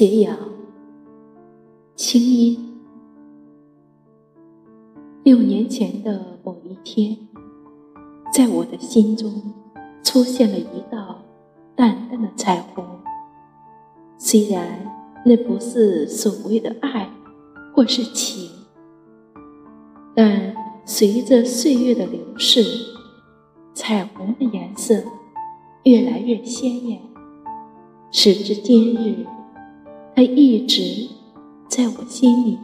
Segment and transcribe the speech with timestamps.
[0.00, 0.34] 斜阳，
[1.94, 2.80] 青音。
[5.22, 7.18] 六年前的某一天，
[8.32, 9.52] 在我的心中
[10.02, 11.20] 出现了一道
[11.76, 12.82] 淡淡的彩虹。
[14.16, 14.90] 虽然
[15.22, 17.06] 那不是所谓的爱
[17.74, 18.48] 或是情，
[20.14, 20.54] 但
[20.86, 22.64] 随着岁月的流逝，
[23.74, 25.04] 彩虹的颜色
[25.82, 27.02] 越来越鲜艳。
[28.10, 29.26] 时至今日。
[30.20, 31.08] 它一直
[31.66, 32.58] 在我心里。